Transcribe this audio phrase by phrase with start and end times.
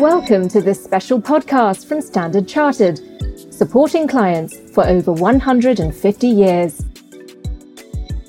[0.00, 3.00] Welcome to this special podcast from Standard Chartered,
[3.54, 6.84] supporting clients for over 150 years.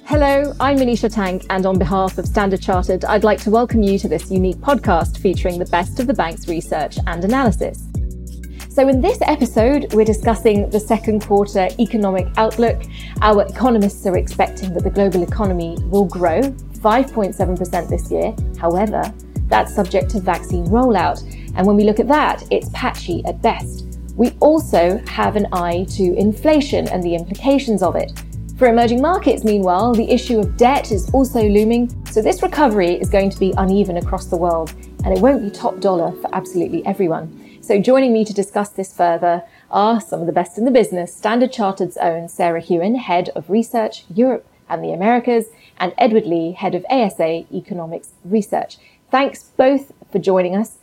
[0.05, 3.97] Hello, I'm Manisha Tank, and on behalf of Standard Chartered, I'd like to welcome you
[3.97, 7.87] to this unique podcast featuring the best of the bank's research and analysis.
[8.69, 12.81] So, in this episode, we're discussing the second quarter economic outlook.
[13.21, 18.35] Our economists are expecting that the global economy will grow 5.7% this year.
[18.59, 19.11] However,
[19.49, 21.21] that's subject to vaccine rollout.
[21.55, 23.85] And when we look at that, it's patchy at best.
[24.15, 28.11] We also have an eye to inflation and the implications of it.
[28.57, 33.09] For emerging markets, meanwhile, the issue of debt is also looming, so this recovery is
[33.09, 34.73] going to be uneven across the world,
[35.05, 37.61] and it won't be top dollar for absolutely everyone.
[37.61, 41.15] So, joining me to discuss this further are some of the best in the business
[41.15, 45.47] Standard Chartered's own Sarah Hewen, Head of Research, Europe and the Americas,
[45.77, 48.77] and Edward Lee, Head of ASA Economics Research.
[49.11, 50.75] Thanks both for joining us.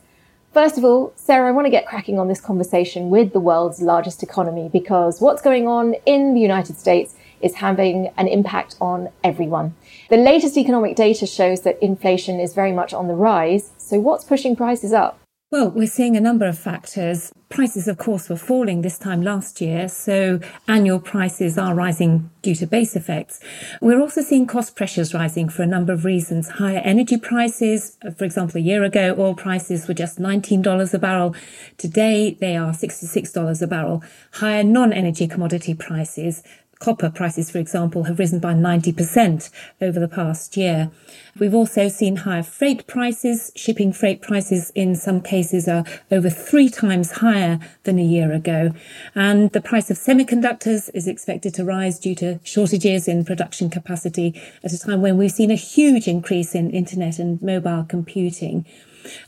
[0.53, 3.81] First of all, Sarah, I want to get cracking on this conversation with the world's
[3.81, 9.09] largest economy because what's going on in the United States is having an impact on
[9.23, 9.75] everyone.
[10.09, 13.71] The latest economic data shows that inflation is very much on the rise.
[13.77, 15.19] So, what's pushing prices up?
[15.49, 17.31] Well, we're seeing a number of factors.
[17.47, 22.53] Prices, of course, were falling this time last year, so annual prices are rising due
[22.55, 23.39] to base effects.
[23.79, 26.49] We're also seeing cost pressures rising for a number of reasons.
[26.49, 31.33] Higher energy prices, for example, a year ago, oil prices were just $19 a barrel.
[31.77, 34.03] Today, they are $66 a barrel.
[34.33, 36.43] Higher non-energy commodity prices,
[36.79, 39.49] Copper prices, for example, have risen by 90%
[39.81, 40.91] over the past year.
[41.39, 43.51] We've also seen higher freight prices.
[43.55, 48.73] Shipping freight prices in some cases are over three times higher than a year ago.
[49.15, 54.39] And the price of semiconductors is expected to rise due to shortages in production capacity
[54.63, 58.65] at a time when we've seen a huge increase in internet and mobile computing.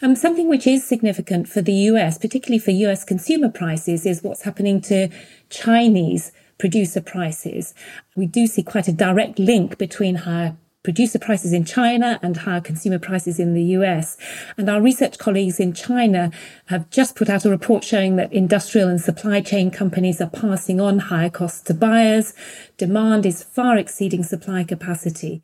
[0.02, 4.44] Um, something which is significant for the US, particularly for US consumer prices, is what's
[4.44, 5.10] happening to
[5.50, 7.74] Chinese producer prices,
[8.16, 12.62] we do see quite a direct link between higher producer prices in China and higher
[12.62, 14.18] consumer prices in the US.
[14.58, 16.32] And our research colleagues in China
[16.68, 20.80] have just put out a report showing that industrial and supply chain companies are passing
[20.80, 22.34] on higher costs to buyers.
[22.78, 25.44] Demand is far exceeding supply capacity.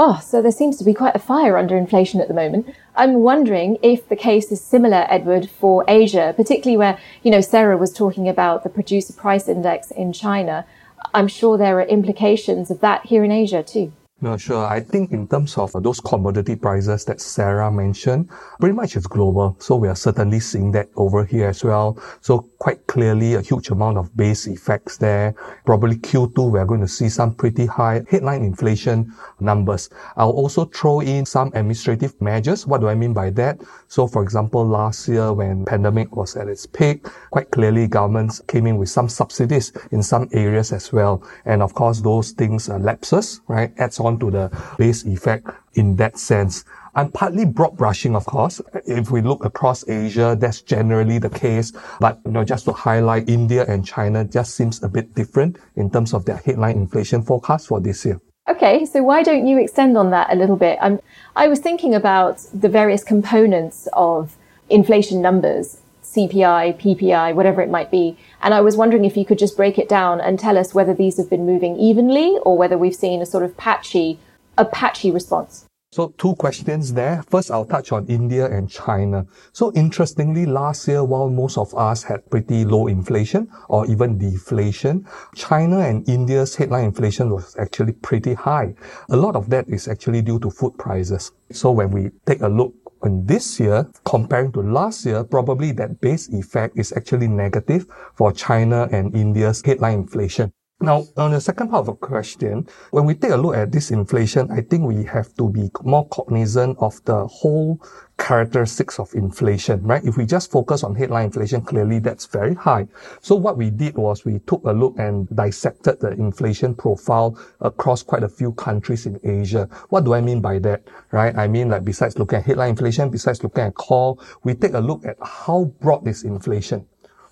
[0.00, 2.72] Oh, so there seems to be quite a fire under inflation at the moment.
[2.94, 7.76] I'm wondering if the case is similar, Edward, for Asia, particularly where, you know, Sarah
[7.76, 10.64] was talking about the producer price index in China.
[11.12, 13.92] I'm sure there are implications of that here in Asia too.
[14.20, 14.66] No, sure.
[14.66, 19.54] I think in terms of those commodity prices that Sarah mentioned, pretty much it's global.
[19.60, 21.96] So we are certainly seeing that over here as well.
[22.20, 25.36] So quite clearly a huge amount of base effects there.
[25.64, 29.88] Probably Q2, we're going to see some pretty high headline inflation numbers.
[30.16, 32.66] I'll also throw in some administrative measures.
[32.66, 33.60] What do I mean by that?
[33.86, 38.66] So for example, last year when pandemic was at its peak, quite clearly governments came
[38.66, 41.22] in with some subsidies in some areas as well.
[41.44, 43.72] And of course, those things uh, lapses, right?
[43.78, 46.64] Adds on to the base effect in that sense.
[46.94, 48.60] I'm partly broad brushing, of course.
[48.86, 51.72] If we look across Asia, that's generally the case.
[52.00, 55.90] But, you know, just to highlight India and China just seems a bit different in
[55.90, 58.20] terms of their headline inflation forecast for this year.
[58.48, 60.78] Okay, so why don't you extend on that a little bit?
[60.80, 61.00] I'm,
[61.36, 64.36] I was thinking about the various components of
[64.70, 65.82] inflation numbers,
[66.14, 69.78] CPI, PPI, whatever it might be, and I was wondering if you could just break
[69.78, 73.20] it down and tell us whether these have been moving evenly or whether we've seen
[73.20, 74.18] a sort of patchy,
[74.56, 75.66] a patchy response.
[75.90, 77.22] So two questions there.
[77.30, 79.26] First, I'll touch on India and China.
[79.52, 85.06] So interestingly, last year, while most of us had pretty low inflation or even deflation,
[85.34, 88.74] China and India's headline inflation was actually pretty high.
[89.08, 91.32] A lot of that is actually due to food prices.
[91.52, 96.00] So when we take a look in this year, comparing to last year, probably that
[96.00, 100.52] base effect is actually negative for China and India's headline inflation.
[100.80, 103.90] Now, on the second part of the question, when we take a look at this
[103.90, 107.82] inflation, I think we have to be more cognizant of the whole
[108.16, 110.04] characteristics of inflation, right?
[110.04, 112.86] If we just focus on headline inflation, clearly that's very high.
[113.20, 118.04] So what we did was we took a look and dissected the inflation profile across
[118.04, 119.68] quite a few countries in Asia.
[119.88, 121.36] What do I mean by that, right?
[121.36, 124.80] I mean, like besides looking at headline inflation, besides looking at core, we take a
[124.80, 126.86] look at how broad is inflation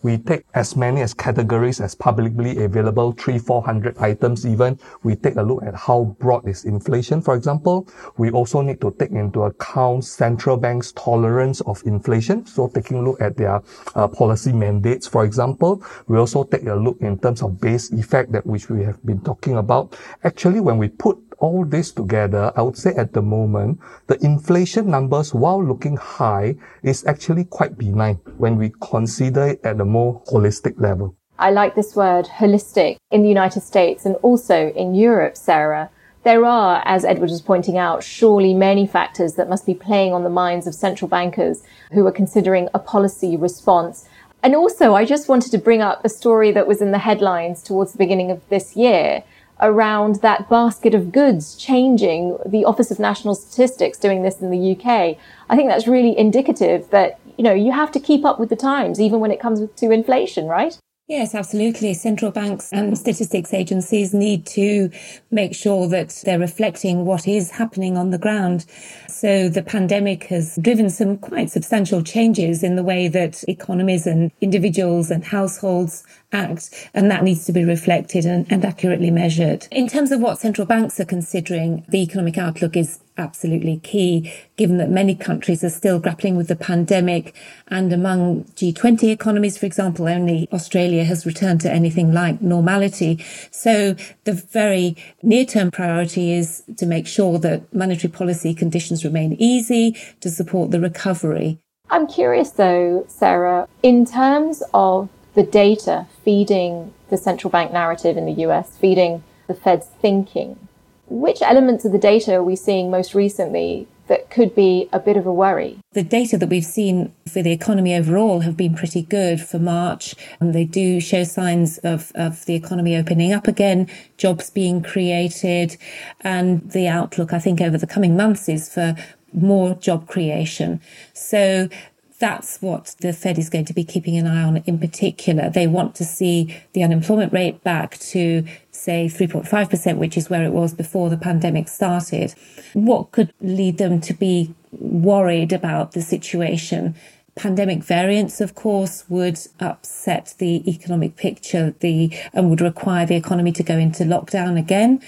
[0.07, 4.79] we take as many as categories as publicly available, three, 400 items even.
[5.03, 7.89] We take a look at how broad is inflation, for example.
[8.17, 12.47] We also need to take into account central banks' tolerance of inflation.
[12.47, 13.61] So taking a look at their
[13.97, 15.83] uh, policy mandates, for example.
[16.07, 19.21] We also take a look in terms of base effect that which we have been
[19.23, 19.99] talking about.
[20.23, 24.91] Actually, when we put all this together, I would say at the moment, the inflation
[24.91, 30.23] numbers, while looking high, is actually quite benign when we consider it at a more
[30.33, 31.15] holistic level.
[31.39, 35.91] I like this word holistic in the United States and also in Europe, Sarah.
[36.23, 40.25] There are, as Edward was pointing out, surely many factors that must be playing on
[40.25, 41.63] the minds of central bankers
[41.93, 44.09] who are considering a policy response.
[44.43, 47.63] And also, I just wanted to bring up a story that was in the headlines
[47.63, 49.23] towards the beginning of this year
[49.61, 54.73] around that basket of goods changing, the Office of National Statistics doing this in the
[54.73, 55.17] UK.
[55.49, 58.57] I think that's really indicative that, you know, you have to keep up with the
[58.57, 60.79] times, even when it comes to inflation, right?
[61.09, 61.95] Yes, absolutely.
[61.95, 64.91] Central banks and statistics agencies need to
[65.31, 68.67] make sure that they're reflecting what is happening on the ground.
[69.07, 74.33] So the pandemic has driven some quite substantial changes in the way that economies and
[74.41, 79.69] individuals and households act, and that needs to be reflected and, and accurately measured.
[79.71, 84.79] In terms of what central banks are considering, the economic outlook is absolutely key, given
[84.79, 87.35] that many countries are still grappling with the pandemic.
[87.69, 93.25] And among G20 economies, for example, only Australia has returned to anything like normality.
[93.51, 99.35] So the very near term priority is to make sure that monetary policy conditions remain
[99.39, 101.59] easy to support the recovery.
[101.91, 108.27] I'm curious though, Sarah, in terms of the data feeding the central bank narrative in
[108.27, 110.66] the US, feeding the Fed's thinking,
[111.09, 115.17] which elements of the data are we seeing most recently that could be a bit
[115.17, 115.79] of a worry?
[115.93, 120.15] The data that we've seen for the economy overall have been pretty good for March.
[120.41, 125.77] And they do show signs of, of the economy opening up again, jobs being created.
[126.21, 128.95] And the outlook, I think, over the coming months is for
[129.33, 130.81] more job creation.
[131.13, 131.69] So
[132.19, 135.51] that's what the Fed is going to be keeping an eye on in particular.
[135.51, 140.53] They want to see the unemployment rate back to, say, 3.5%, which is where it
[140.53, 142.35] was before the pandemic started.
[142.73, 146.95] What could lead them to be worried about the situation?
[147.35, 153.53] Pandemic variants, of course, would upset the economic picture, the, and would require the economy
[153.53, 155.03] to go into lockdown again.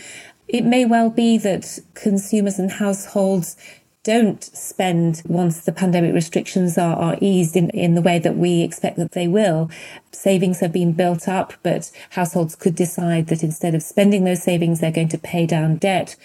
[0.46, 3.56] It may well be that consumers and households
[4.08, 8.62] don't spend once the pandemic restrictions are, are eased in, in the way that we
[8.62, 9.70] expect that they will.
[10.12, 14.81] Savings have been built up, but households could decide that instead of spending those savings,
[14.81, 16.16] they're going to pay down debt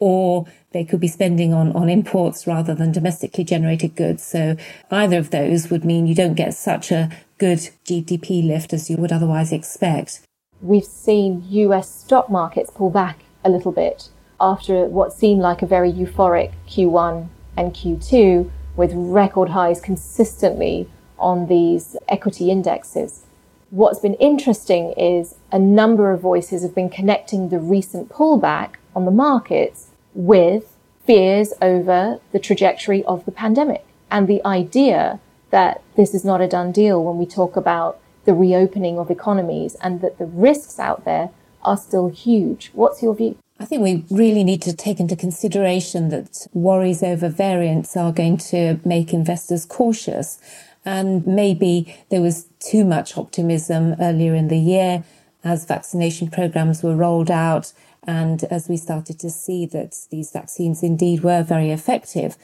[0.00, 4.24] or they could be spending on, on imports rather than domestically generated goods.
[4.24, 4.56] So
[4.90, 7.08] either of those would mean you don't get such a
[7.38, 10.22] good GDP lift as you would otherwise expect.
[10.60, 14.08] We've seen US stock markets pull back a little bit
[14.40, 20.88] after what seemed like a very euphoric Q1 and Q2 with record highs consistently
[21.18, 23.24] on these equity indexes.
[23.70, 29.04] What's been interesting is a number of voices have been connecting the recent pullback on
[29.04, 35.20] the markets with fears over the trajectory of the pandemic and the idea
[35.50, 39.74] that this is not a done deal when we talk about the reopening of economies
[39.82, 41.30] and that the risks out there
[41.62, 42.70] are still huge.
[42.74, 43.36] What's your view?
[43.68, 48.38] I think we really need to take into consideration that worries over variants are going
[48.48, 50.38] to make investors cautious.
[50.86, 55.04] And maybe there was too much optimism earlier in the year
[55.44, 57.74] as vaccination programs were rolled out
[58.04, 62.38] and as we started to see that these vaccines indeed were very effective.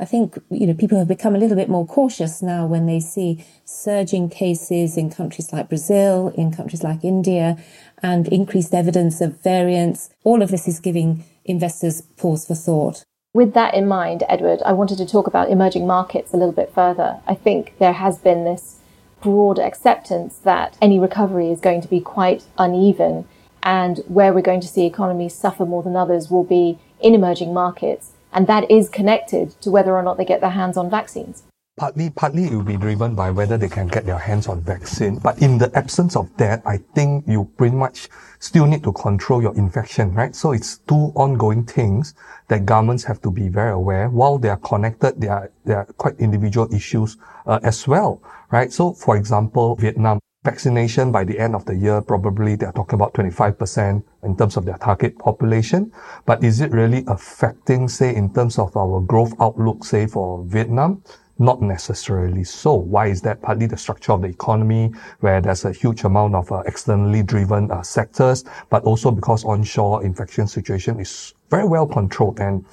[0.00, 3.00] I think, you know, people have become a little bit more cautious now when they
[3.00, 7.58] see surging cases in countries like Brazil, in countries like India,
[8.02, 10.10] and increased evidence of variants.
[10.24, 13.04] All of this is giving investors pause for thought.
[13.34, 16.72] With that in mind, Edward, I wanted to talk about emerging markets a little bit
[16.74, 17.20] further.
[17.26, 18.80] I think there has been this
[19.20, 23.26] broad acceptance that any recovery is going to be quite uneven
[23.62, 27.52] and where we're going to see economies suffer more than others will be in emerging
[27.52, 28.12] markets.
[28.32, 31.42] And that is connected to whether or not they get their hands on vaccines.
[31.78, 35.18] Partly, partly it will be driven by whether they can get their hands on vaccine.
[35.20, 38.08] But in the absence of that, I think you pretty much
[38.40, 40.34] still need to control your infection, right?
[40.34, 42.14] So it's two ongoing things
[42.48, 44.10] that governments have to be very aware.
[44.10, 47.16] While they are connected, they are, they are quite individual issues
[47.46, 48.72] uh, as well, right?
[48.72, 53.12] So for example, Vietnam, vaccination by the end of the year, probably they're talking about
[53.14, 55.92] 25% in terms of their target population.
[56.26, 61.02] But is it really affecting, say, in terms of our growth outlook, say, for Vietnam?
[61.38, 62.74] Not necessarily so.
[62.74, 63.40] Why is that?
[63.42, 67.70] Partly the structure of the economy, where there's a huge amount of uh, externally driven
[67.70, 72.64] uh, sectors, but also because onshore infection situation is very well controlled and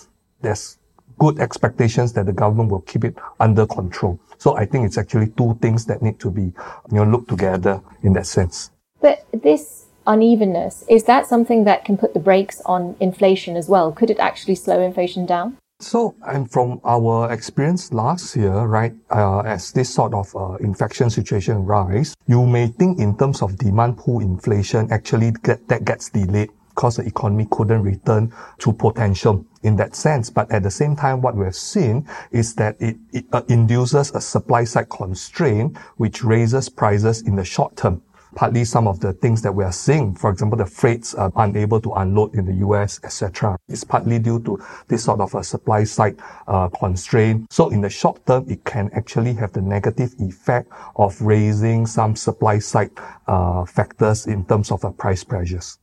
[0.41, 0.77] there's
[1.19, 4.19] good expectations that the government will keep it under control.
[4.37, 6.53] So I think it's actually two things that need to be, you
[6.91, 8.71] know, looked together in that sense.
[8.99, 13.91] But this unevenness, is that something that can put the brakes on inflation as well?
[13.91, 15.57] Could it actually slow inflation down?
[15.81, 21.09] So, and from our experience last year, right, uh, as this sort of uh, infection
[21.09, 26.09] situation rise, you may think in terms of demand pull inflation, actually get, that gets
[26.09, 30.29] delayed because the economy couldn't return to potential in that sense.
[30.29, 34.21] But at the same time, what we've seen is that it, it uh, induces a
[34.21, 38.01] supply side constraint, which raises prices in the short term
[38.35, 40.13] partly some of the things that we are seeing.
[40.15, 43.57] For example, the freights are unable to unload in the US, etc.
[43.67, 47.51] It's partly due to this sort of a supply side uh, constraint.
[47.51, 52.15] So in the short term, it can actually have the negative effect of raising some
[52.15, 52.91] supply side
[53.27, 55.79] uh, factors in terms of uh, price pressures.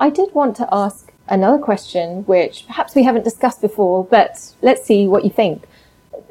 [0.00, 4.84] I did want to ask another question, which perhaps we haven't discussed before, but let's
[4.84, 5.64] see what you think.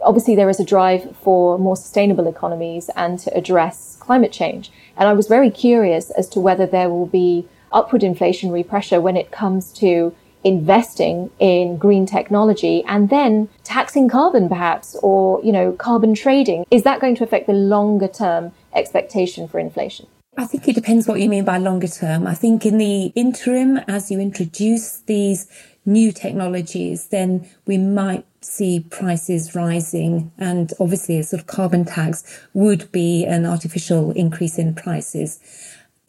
[0.01, 4.71] Obviously, there is a drive for more sustainable economies and to address climate change.
[4.95, 9.17] And I was very curious as to whether there will be upward inflationary pressure when
[9.17, 15.73] it comes to investing in green technology and then taxing carbon perhaps or you know
[15.73, 20.67] carbon trading is that going to affect the longer term expectation for inflation I think
[20.67, 22.27] it depends what you mean by longer term.
[22.27, 25.47] I think in the interim, as you introduce these
[25.83, 30.31] new technologies, then we might see prices rising.
[30.37, 32.23] And obviously, a sort of carbon tax
[32.53, 35.39] would be an artificial increase in prices.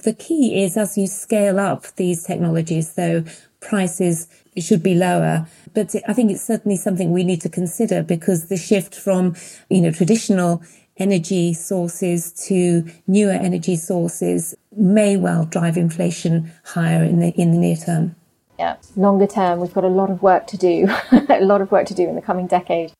[0.05, 3.25] The key is as you scale up these technologies, though,
[3.61, 5.47] prices should be lower.
[5.75, 9.35] But I think it's certainly something we need to consider because the shift from,
[9.69, 10.63] you know, traditional
[10.97, 17.59] energy sources to newer energy sources may well drive inflation higher in the in the
[17.59, 18.15] near term.
[18.59, 20.89] Yeah, longer term, we've got a lot of work to do,
[21.29, 22.93] a lot of work to do in the coming decade.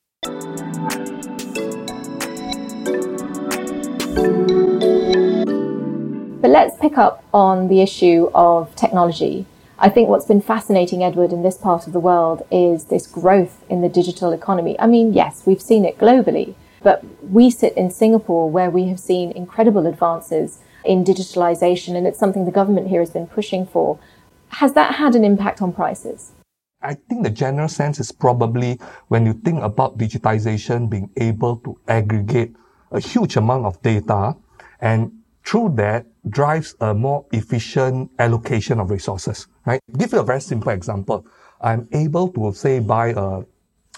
[6.41, 9.47] But let's pick up on the issue of technology.
[9.81, 13.65] I think what's been fascinating, Edward, in this part of the world is this growth
[13.69, 14.79] in the digital economy.
[14.79, 19.01] I mean, yes, we've seen it globally, but we sit in Singapore where we have
[19.01, 23.99] seen incredible advances in digitalization, and it's something the government here has been pushing for.
[24.51, 26.33] Has that had an impact on prices?
[26.81, 28.79] I think the general sense is probably
[29.09, 32.55] when you think about digitization being able to aggregate
[32.93, 34.37] a huge amount of data
[34.81, 35.13] and
[35.45, 39.81] through that drives a more efficient allocation of resources, right?
[39.97, 41.27] Give you a very simple example.
[41.61, 43.43] I'm able to say buy a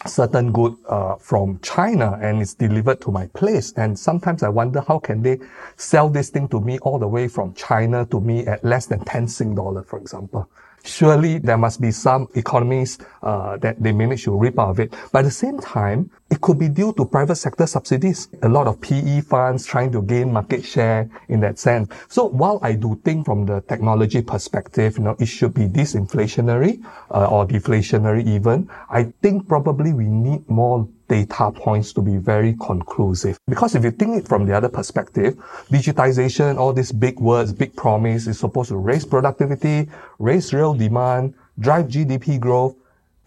[0.06, 3.72] certain good uh, from China and it's delivered to my place.
[3.76, 5.38] And sometimes I wonder how can they
[5.76, 9.04] sell this thing to me all the way from China to me at less than
[9.04, 10.48] 10 Sing dollar, for example
[10.84, 14.94] surely there must be some economies uh, that they manage to reap out of it.
[15.12, 18.28] But at the same time, it could be due to private sector subsidies.
[18.42, 21.90] A lot of PE funds trying to gain market share in that sense.
[22.08, 26.84] So while I do think from the technology perspective, you know, it should be disinflationary
[27.10, 32.54] uh, or deflationary even, I think probably we need more data points to be very
[32.54, 33.36] conclusive.
[33.48, 35.36] Because if you think it from the other perspective,
[35.68, 39.90] digitization, all these big words, big promise is supposed to raise productivity,
[40.20, 42.76] raise real demand, drive GDP growth.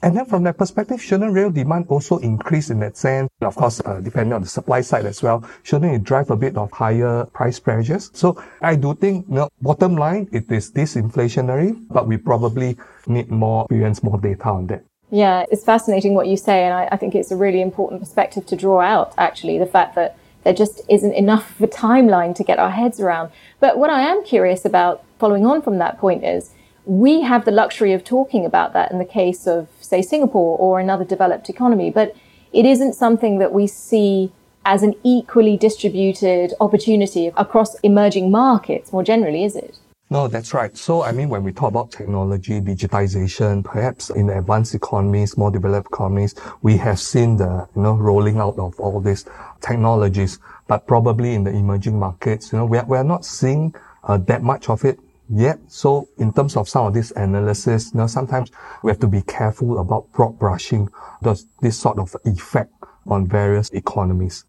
[0.01, 3.29] And then from that perspective, shouldn't real demand also increase in that sense?
[3.41, 6.35] And Of course, uh, depending on the supply side as well, shouldn't it drive a
[6.35, 8.11] bit of higher price pressures?
[8.13, 13.29] So I do think, you know, bottom line, it is disinflationary, but we probably need
[13.29, 14.83] more experience, more data on that.
[15.09, 18.45] Yeah, it's fascinating what you say, and I, I, think it's a really important perspective
[18.47, 22.43] to draw out, actually, the fact that there just isn't enough of a timeline to
[22.43, 23.31] get our heads around.
[23.59, 26.51] But what I am curious about, following on from that point, is
[26.85, 30.79] we have the luxury of talking about that in the case of, say, Singapore or
[30.79, 32.15] another developed economy, but
[32.51, 34.31] it isn't something that we see
[34.65, 39.77] as an equally distributed opportunity across emerging markets more generally, is it?
[40.13, 40.77] No, that's right.
[40.77, 45.49] So, I mean, when we talk about technology, digitization, perhaps in the advanced economies, more
[45.49, 49.25] developed economies, we have seen the, you know, rolling out of all these
[49.61, 50.37] technologies.
[50.67, 54.19] But probably in the emerging markets, you know, we are, we are not seeing uh,
[54.19, 54.99] that much of it
[55.31, 55.57] yet.
[55.67, 58.51] So in terms of some of this analysis, you know, sometimes
[58.83, 60.89] we have to be careful about broad brushing
[61.23, 62.71] this, this sort of effect
[63.07, 64.45] on various economies.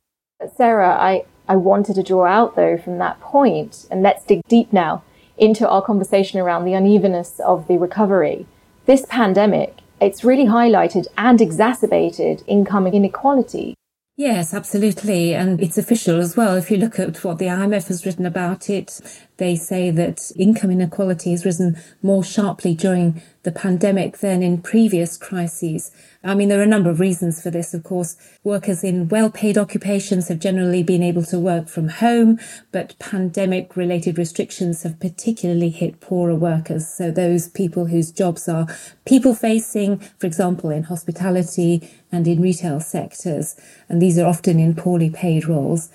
[0.58, 4.70] Sarah, I, I wanted to draw out though from that point, and let's dig deep
[4.70, 5.02] now
[5.36, 8.46] into our conversation around the unevenness of the recovery.
[8.86, 13.74] This pandemic, it's really highlighted and exacerbated income inequality.
[14.16, 15.34] Yes, absolutely.
[15.34, 16.54] And it's official as well.
[16.54, 19.00] If you look at what the IMF has written about it,
[19.38, 25.16] they say that income inequality has risen more sharply during the pandemic than in previous
[25.16, 25.92] crises.
[26.24, 27.74] I mean, there are a number of reasons for this.
[27.74, 32.40] Of course, workers in well-paid occupations have generally been able to work from home,
[32.72, 36.88] but pandemic related restrictions have particularly hit poorer workers.
[36.88, 38.66] So those people whose jobs are
[39.04, 43.56] people facing, for example, in hospitality and in retail sectors.
[43.88, 45.90] And these are often in poorly paid roles.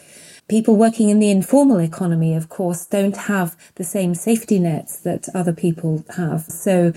[0.48, 5.30] People working in the informal economy, of course, don't have the same safety nets that
[5.36, 6.42] other people have.
[6.42, 6.92] So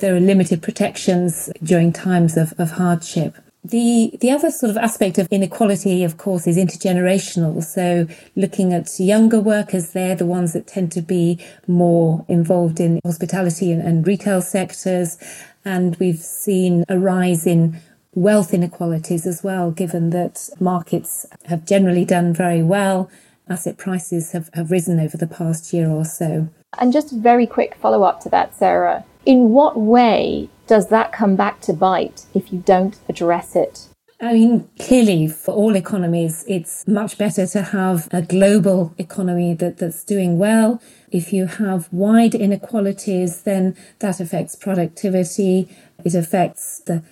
[0.00, 3.36] there are limited protections during times of, of hardship.
[3.62, 7.62] The the other sort of aspect of inequality, of course, is intergenerational.
[7.62, 13.00] So looking at younger workers, they're the ones that tend to be more involved in
[13.04, 15.18] hospitality and, and retail sectors.
[15.62, 17.78] And we've seen a rise in
[18.14, 23.10] wealth inequalities as well, given that markets have generally done very well.
[23.48, 26.48] Asset prices have, have risen over the past year or so.
[26.78, 29.04] And just a very quick follow up to that, Sarah.
[29.26, 33.86] In what way does that come back to bite if you don't address it?
[34.22, 39.78] I mean, clearly, for all economies, it's much better to have a global economy that,
[39.78, 40.80] that's doing well.
[41.10, 45.74] If you have wide inequalities, then that affects productivity.
[46.04, 47.02] It affects the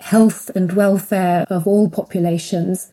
[0.00, 2.92] health and welfare of all populations.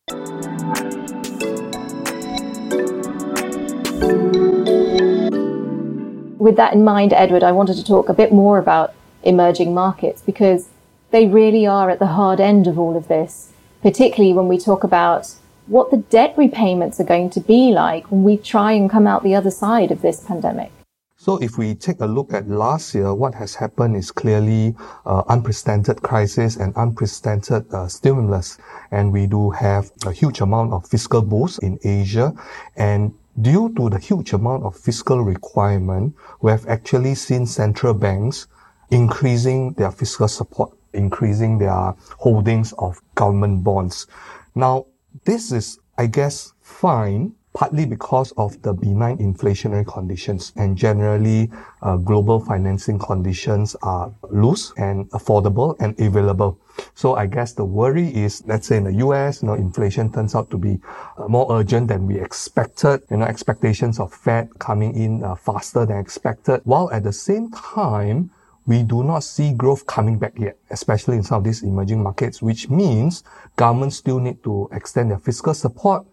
[6.46, 10.22] With that in mind, Edward, I wanted to talk a bit more about emerging markets
[10.22, 10.70] because
[11.10, 14.84] they really are at the hard end of all of this, particularly when we talk
[14.84, 15.34] about
[15.66, 19.24] what the debt repayments are going to be like when we try and come out
[19.24, 20.72] the other side of this pandemic.
[21.18, 24.76] So if we take a look at last year, what has happened is clearly
[25.08, 28.60] uh, unprecedented crisis and unprecedented uh, stimulus.
[28.92, 32.36] And we do have a huge amount of fiscal boost in Asia.
[32.76, 38.48] And due to the huge amount of fiscal requirement, we have actually seen central banks
[38.92, 44.08] increasing their fiscal support, increasing their holdings of government bonds.
[44.54, 44.86] Now,
[45.26, 51.50] this is, I guess, fine partly because of the benign inflationary conditions and generally
[51.82, 56.60] uh, global financing conditions are loose and affordable and available.
[56.96, 60.36] So I guess the worry is, let's say in the US, you know, inflation turns
[60.36, 60.80] out to be
[61.18, 63.02] uh, more urgent than we expected.
[63.10, 67.52] You know, expectations of Fed coming in uh, faster than expected, while at the same
[67.52, 68.32] time,
[68.68, 72.42] we do not see growth coming back yet, especially in some of these emerging markets,
[72.42, 73.24] which means
[73.56, 76.04] governments still need to extend their fiscal support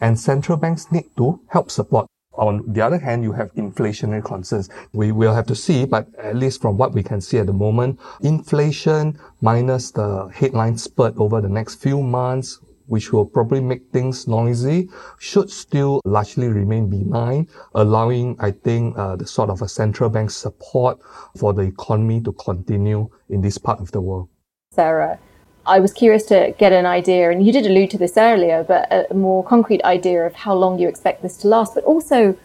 [0.00, 2.06] and central banks need to help support.
[2.34, 4.70] On the other hand, you have inflationary concerns.
[4.92, 7.52] We will have to see, but at least from what we can see at the
[7.52, 13.90] moment, inflation minus the headline spurt over the next few months, which will probably make
[13.92, 19.68] things noisy, should still largely remain benign, allowing, I think, uh, the sort of a
[19.68, 20.98] central bank support
[21.36, 24.28] for the economy to continue in this part of the world.
[24.72, 25.18] Sarah,
[25.66, 28.90] I was curious to get an idea, and you did allude to this earlier, but
[29.10, 32.36] a more concrete idea of how long you expect this to last, but also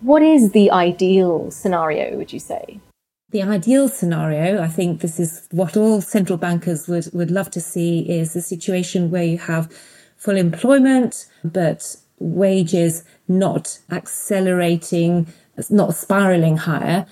[0.00, 2.80] what is the ideal scenario, would you say?
[3.30, 7.60] The ideal scenario, I think this is what all central bankers would, would love to
[7.60, 9.72] see, is a situation where you have
[10.16, 15.26] full employment, but wages not accelerating,
[15.70, 17.06] not spiraling higher,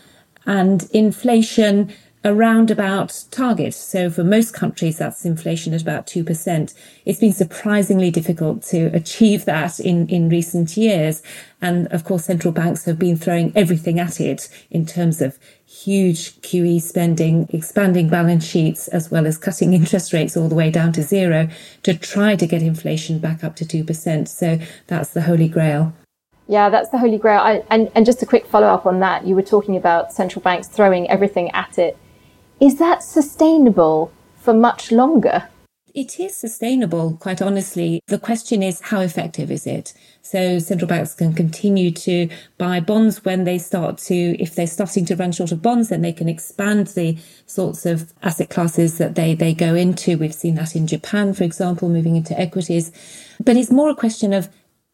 [0.47, 1.93] and inflation
[2.25, 3.73] around about target.
[3.75, 6.75] So for most countries, that's inflation at about 2%.
[7.07, 11.23] It's been surprisingly difficult to achieve that in, in recent years.
[11.63, 16.41] And of course, central banks have been throwing everything at it in terms of huge
[16.43, 20.93] QE spending, expanding balance sheets, as well as cutting interest rates all the way down
[20.93, 21.49] to zero
[21.85, 24.29] to try to get inflation back up to 2%.
[24.29, 25.95] So that's the holy grail.
[26.49, 27.41] Yeah, that's the holy grail.
[27.41, 30.43] I, and, and just a quick follow up on that, you were talking about central
[30.43, 31.97] banks throwing everything at it
[32.61, 35.49] is that sustainable for much longer?
[35.93, 38.01] It is sustainable, quite honestly.
[38.07, 39.93] The question is, how effective is it?
[40.23, 45.05] So central banks can continue to buy bonds when they start to, if they're starting
[45.07, 49.17] to run short of bonds, then they can expand the sorts of asset classes that
[49.17, 50.17] they, they go into.
[50.17, 52.93] We've seen that in Japan, for example, moving into equities.
[53.43, 54.49] But it's more a question of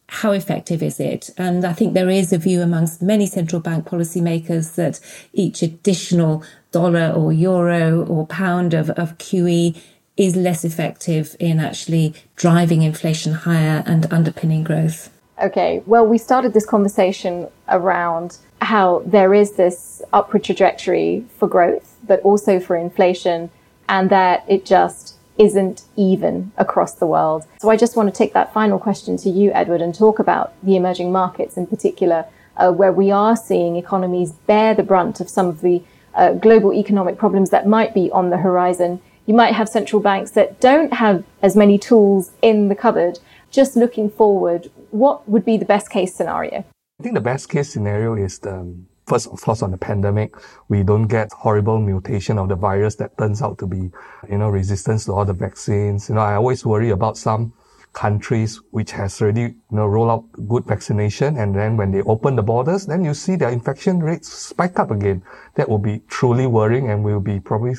[0.08, 1.30] how effective is it?
[1.36, 5.00] And I think there is a view amongst many central bank policymakers that
[5.32, 9.76] each additional dollar or euro or pound of, of QE
[10.16, 15.10] is less effective in actually driving inflation higher and underpinning growth.
[15.42, 21.98] Okay, well, we started this conversation around how there is this upward trajectory for growth,
[22.06, 23.50] but also for inflation,
[23.88, 27.46] and that it just isn't even across the world.
[27.58, 30.52] So I just want to take that final question to you, Edward, and talk about
[30.62, 35.28] the emerging markets in particular, uh, where we are seeing economies bear the brunt of
[35.28, 35.82] some of the
[36.14, 39.00] uh, global economic problems that might be on the horizon.
[39.26, 43.18] You might have central banks that don't have as many tools in the cupboard.
[43.50, 46.64] Just looking forward, what would be the best case scenario?
[46.98, 48.74] I think the best case scenario is the
[49.06, 50.34] first, of course, on the pandemic,
[50.68, 53.90] we don't get horrible mutation of the virus that turns out to be,
[54.28, 56.08] you know, resistance to all the vaccines.
[56.08, 57.52] You know, I always worry about some
[57.96, 62.36] countries which has already you know roll out good vaccination and then when they open
[62.36, 65.22] the borders then you see their infection rates spike up again
[65.54, 67.74] that will be truly worrying and will be probably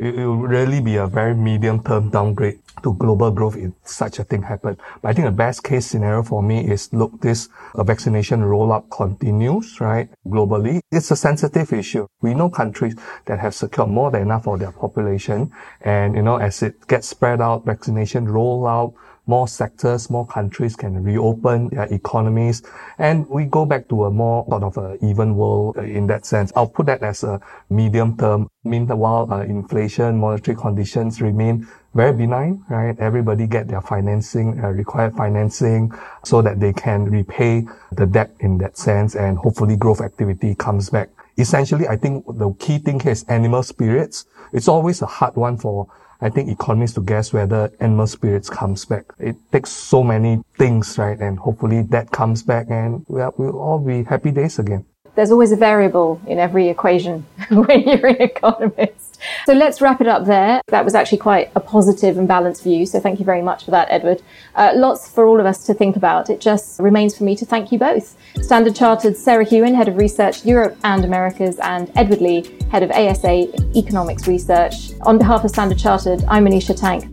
[0.00, 4.24] it will really be a very medium term downgrade to global growth if such a
[4.24, 4.78] thing happened.
[5.02, 8.90] But I think the best case scenario for me is look, this uh, vaccination rollout
[8.90, 10.08] continues, right?
[10.26, 10.80] Globally.
[10.90, 12.06] It's a sensitive issue.
[12.22, 15.52] We know countries that have secured more than enough for their population.
[15.82, 18.94] And, you know, as it gets spread out, vaccination rollout,
[19.26, 22.62] more sectors, more countries can reopen their economies,
[22.98, 26.26] and we go back to a more sort of a even world uh, in that
[26.26, 26.52] sense.
[26.56, 28.48] I'll put that as a medium term.
[28.64, 32.96] Meanwhile, uh, inflation, monetary conditions remain very benign, right?
[32.98, 35.92] Everybody get their financing, uh, required financing
[36.24, 40.90] so that they can repay the debt in that sense and hopefully growth activity comes
[40.90, 41.08] back.
[41.38, 44.26] Essentially, I think the key thing here is animal spirits.
[44.52, 45.88] It's always a hard one for
[46.22, 49.04] I think economists to guess whether animal spirits comes back.
[49.18, 51.18] It takes so many things, right?
[51.18, 54.84] And hopefully that comes back and we'll, we'll all be happy days again.
[55.14, 59.09] There's always a variable in every equation when you're an economist.
[59.46, 60.60] So let's wrap it up there.
[60.68, 62.86] That was actually quite a positive and balanced view.
[62.86, 64.22] So thank you very much for that, Edward.
[64.54, 66.30] Uh, lots for all of us to think about.
[66.30, 68.16] It just remains for me to thank you both.
[68.42, 72.90] Standard Chartered Sarah Hewen, Head of Research Europe and Americas, and Edward Lee, Head of
[72.90, 74.92] ASA Economics Research.
[75.02, 77.04] On behalf of Standard Chartered, I'm Manisha Tank.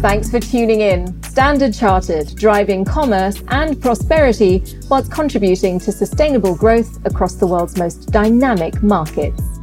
[0.00, 1.22] Thanks for tuning in.
[1.24, 8.12] Standard Chartered, driving commerce and prosperity whilst contributing to sustainable growth across the world's most
[8.12, 9.57] dynamic markets.